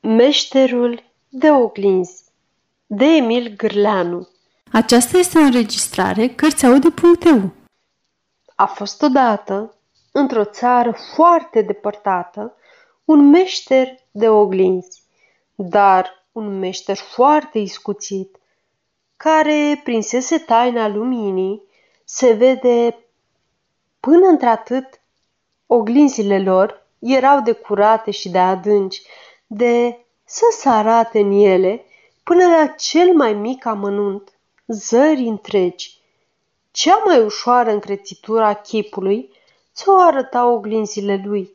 [0.00, 2.24] Meșterul de oglinzi
[2.86, 4.28] de Emil Gârleanu.
[4.72, 7.50] Aceasta este o înregistrare Cărțiaude.eu
[8.54, 9.74] A fost odată,
[10.12, 12.56] într-o țară foarte depărtată,
[13.04, 15.02] un meșter de oglinzi,
[15.54, 18.36] dar un meșter foarte iscuțit,
[19.16, 21.62] care prinsese taina luminii,
[22.04, 22.98] se vede
[24.00, 25.00] până într-atât
[25.66, 29.02] oglinzile lor erau de curate și de adânci,
[29.52, 31.84] de să se arate în ele
[32.22, 35.98] până la cel mai mic amănunt, zări întregi.
[36.70, 39.32] Cea mai ușoară încrețitură a chipului
[39.74, 41.52] ți-o arăta oglinzile lui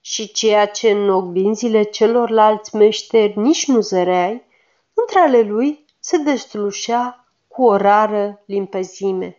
[0.00, 4.42] și ceea ce în oglinzile celorlalți meșteri nici nu zăreai,
[4.94, 9.36] între ale lui se deslușea cu o rară limpezime.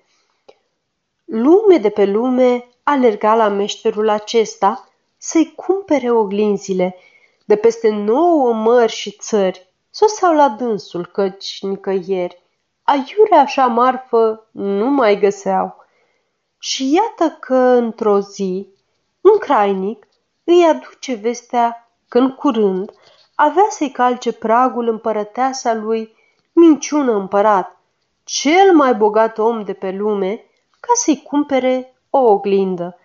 [1.25, 6.95] Lume de pe lume alerga la meșterul acesta să-i cumpere oglinzile
[7.49, 12.43] de peste nouă mări și țări, soseau la dânsul, căci nicăieri
[12.83, 15.75] aiure așa marfă nu mai găseau.
[16.59, 18.67] Și iată că într-o zi,
[19.21, 20.07] un crainic
[20.43, 22.91] îi aduce vestea că în curând
[23.35, 26.15] avea să-i calce pragul împărăteasa lui
[26.51, 27.77] Minciună împărat,
[28.23, 30.45] cel mai bogat om de pe lume,
[30.79, 32.97] ca să-i cumpere o oglindă.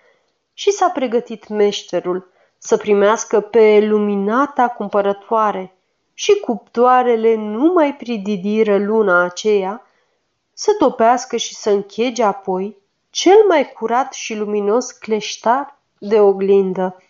[0.52, 2.32] Și s-a pregătit meșterul
[2.66, 5.74] să primească pe luminata cumpărătoare
[6.14, 9.86] și cuptoarele nu mai prididiră luna aceea,
[10.52, 12.76] să topească și să închege apoi
[13.10, 17.02] cel mai curat și luminos cleștar de oglindă.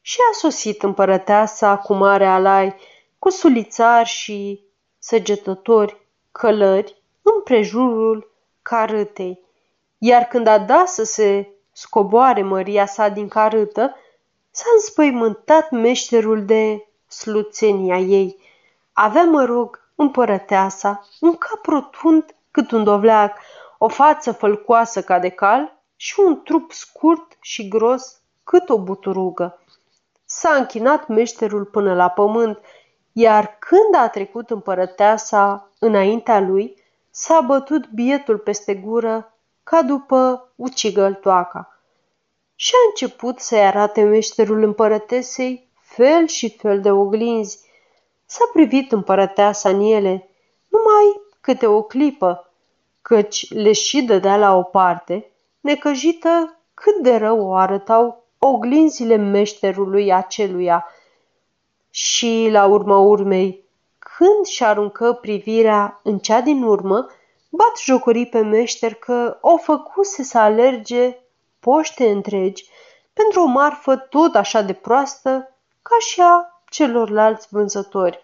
[0.00, 2.74] Și a sosit împărăteasa cu mare alai,
[3.18, 4.60] cu sulițari și
[4.98, 5.96] săgetători,
[6.32, 9.40] călări, împrejurul carâtei.
[9.98, 13.96] Iar când a dat să se scoboare Maria sa din carâtă,
[14.56, 18.38] s-a înspăimântat meșterul de sluțenia ei.
[18.92, 23.38] Avea, mă rog, împărăteasa, un cap rotund cât un dovleac,
[23.78, 29.58] o față fălcoasă ca de cal și un trup scurt și gros cât o buturugă.
[30.24, 32.58] S-a închinat meșterul până la pământ,
[33.12, 41.73] iar când a trecut împărăteasa înaintea lui, s-a bătut bietul peste gură ca după ucigăltoaca.
[42.54, 47.58] Și a început să-i arate meșterul împărătesei fel și fel de oglinzi.
[48.26, 50.28] S-a privit împărăteasa în ele,
[50.68, 52.52] numai câte o clipă,
[53.02, 60.12] căci le și dădea la o parte, necăjită cât de rău o arătau oglinzile meșterului
[60.12, 60.86] aceluia.
[61.90, 63.64] Și, la urma urmei,
[63.98, 67.06] când și aruncă privirea în cea din urmă,
[67.50, 71.18] bat jocorii pe meșter că o făcuse să alerge
[71.64, 72.64] poște întregi
[73.12, 78.20] pentru o marfă tot așa de proastă ca și a celorlalți vânzători.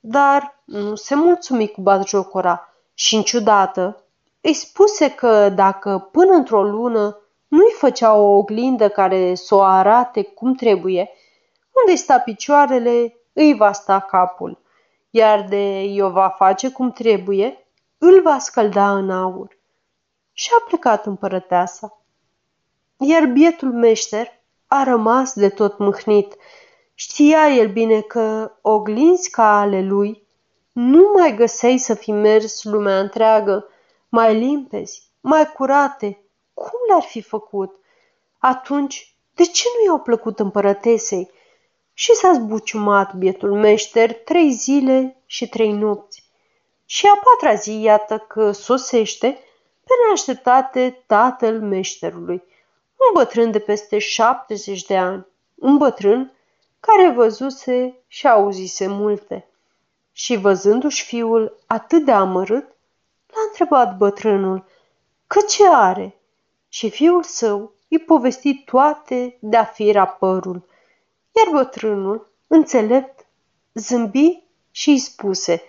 [0.00, 4.04] Dar nu se mulțumi cu batjocora și, în ciudată,
[4.40, 7.18] îi spuse că dacă până într-o lună
[7.48, 11.10] nu-i făcea o oglindă care să o arate cum trebuie,
[11.80, 14.58] unde sta picioarele, îi va sta capul,
[15.10, 17.66] iar de i-o va face cum trebuie,
[17.98, 19.58] îl va scălda în aur.
[20.32, 21.99] Și a plecat împărăteasa.
[23.02, 24.28] Iar bietul meșter
[24.66, 26.36] a rămas de tot mâhnit.
[26.94, 30.26] Știa el bine că oglinzi ca ale lui
[30.72, 33.68] nu mai găseai să fi mers lumea întreagă,
[34.08, 36.24] mai limpezi, mai curate,
[36.54, 37.74] cum le-ar fi făcut?
[38.38, 41.30] Atunci, de ce nu i-au plăcut împărătesei?
[41.92, 46.24] Și s-a zbuciumat bietul meșter trei zile și trei nopți.
[46.84, 49.38] Și a patra zi, iată că sosește
[49.84, 52.48] pe neașteptate tatăl meșterului,
[53.08, 56.32] un bătrân de peste 70 de ani, un bătrân
[56.80, 59.48] care văzuse și auzise multe.
[60.12, 62.68] Și văzându-și fiul atât de amărât,
[63.26, 64.64] l-a întrebat bătrânul
[65.26, 66.20] că ce are
[66.68, 70.68] și fiul său îi povesti toate de-a fi părul.
[71.36, 73.26] Iar bătrânul, înțelept,
[73.74, 75.62] zâmbi și îi spuse,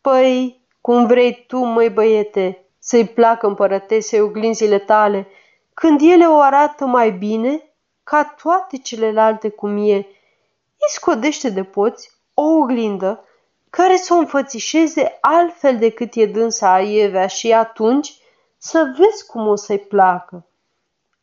[0.00, 5.26] Păi, cum vrei tu, măi băiete, să-i placă împărătesei oglinzile tale,
[5.74, 7.62] când ele o arată mai bine
[8.04, 13.24] ca toate celelalte cum e, îi scodește de poți o oglindă
[13.70, 18.16] care să o înfățișeze altfel decât e dânsa aievea și atunci
[18.58, 20.46] să vezi cum o să-i placă.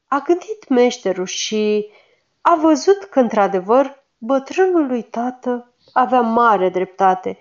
[0.07, 1.89] A gândit meșterul și
[2.42, 7.38] a văzut că, într-adevăr, bătrânul lui tată avea mare dreptate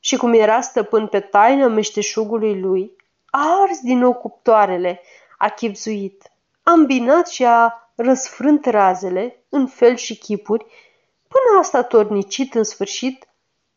[0.00, 2.96] și cum era stăpân pe taina meșteșugului lui,
[3.30, 5.00] a ars din nou cuptoarele,
[5.38, 6.30] a chipzuit,
[6.68, 10.66] a îmbinat și a răsfrânt razele în fel și chipuri,
[11.28, 13.28] până a statornicit în sfârșit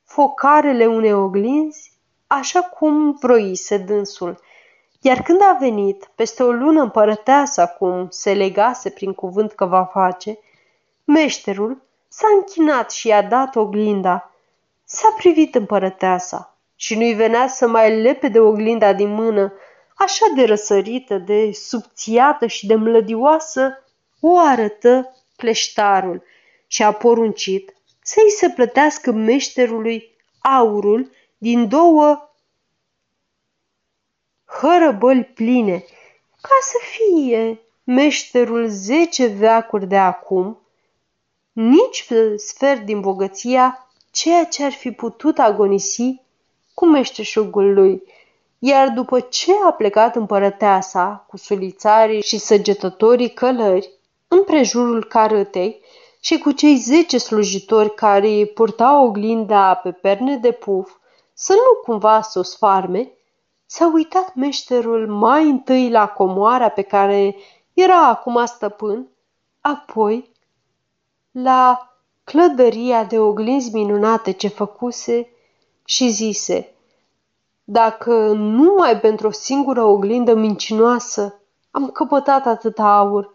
[0.05, 1.91] focarele unei oglinzi,
[2.27, 4.39] așa cum vroise dânsul.
[5.01, 9.83] Iar când a venit, peste o lună împărăteasa, cum se legase prin cuvânt că va
[9.83, 10.39] face,
[11.03, 14.31] meșterul s-a închinat și i-a dat oglinda.
[14.83, 19.53] S-a privit împărăteasa și nu-i venea să mai lepe de oglinda din mână,
[19.99, 23.83] așa de răsărită, de subțiată și de mlădioasă,
[24.19, 26.23] o arătă pleștarul
[26.67, 32.29] și a poruncit să-i se plătească meșterului aurul din două
[34.45, 35.83] hărăbăli pline,
[36.41, 40.59] ca să fie meșterul zece veacuri de acum,
[41.51, 46.21] nici sfert din bogăția ceea ce ar fi putut agonisi
[46.73, 48.03] cu meșteșugul lui,
[48.59, 53.91] iar după ce a plecat împărăteasa cu sulițarii și săgetătorii călări
[54.27, 55.81] împrejurul carâtei
[56.19, 60.91] și cu cei zece slujitori care purtau oglinda pe perne de puf,
[61.33, 63.11] să nu cumva să o sfarme,
[63.65, 67.35] s-a uitat meșterul mai întâi la comoara pe care
[67.73, 69.07] era acum stăpân,
[69.61, 70.29] apoi
[71.31, 75.29] la clădăria de oglinzi minunate ce făcuse
[75.85, 76.73] și zise,
[77.71, 83.33] dacă numai pentru o singură oglindă mincinoasă am căpătat atâta aur,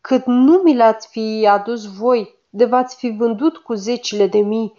[0.00, 4.74] cât nu mi l-ați fi adus voi, de v-ați fi vândut cu zecile de mii,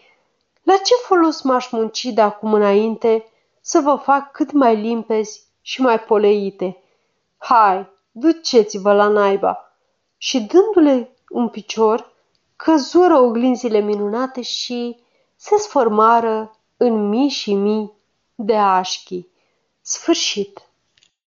[0.64, 3.26] la ce folos m-aș munci de acum înainte
[3.62, 6.78] să vă fac cât mai limpezi și mai poleite?
[7.38, 9.58] Hai, duceți-vă la naiba!
[10.18, 12.12] Și dându-le un picior,
[12.56, 15.00] căzură oglinzile minunate și
[15.36, 17.95] se sformară în mii și mii
[18.36, 19.28] de așchi.
[19.82, 20.70] Sfârșit.